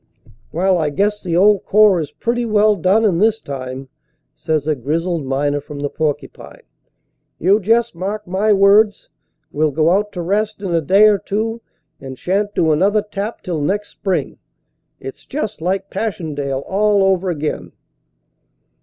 "Well, 0.51 0.79
I 0.79 0.89
guess 0.89 1.21
the 1.21 1.37
old 1.37 1.63
Corps 1.63 1.99
is 2.01 2.09
pretty 2.09 2.43
well 2.43 2.75
done 2.75 3.05
in 3.05 3.19
this 3.19 3.39
time," 3.39 3.87
says 4.33 4.65
a 4.65 4.73
grizzled 4.73 5.27
miner 5.27 5.61
from 5.61 5.77
the 5.81 5.91
Porcupine. 5.91 6.63
"You 7.37 7.59
just 7.59 7.93
mark 7.93 8.25
my 8.25 8.51
words; 8.51 9.11
we 9.51 9.63
ll 9.63 9.69
go 9.69 9.91
out 9.91 10.11
to 10.13 10.23
rest 10.23 10.59
in 10.63 10.73
a 10.73 10.81
day 10.81 11.05
or 11.07 11.19
two 11.19 11.61
and 11.99 12.17
shan 12.17 12.45
t 12.47 12.51
do 12.55 12.71
another 12.71 13.03
tap 13.03 13.43
till 13.43 13.61
next 13.61 13.89
spring. 13.89 14.39
It 14.99 15.13
s 15.13 15.23
just 15.23 15.61
like 15.61 15.91
Passchendaele 15.91 16.63
all 16.65 17.03
over 17.03 17.29
again." 17.29 17.73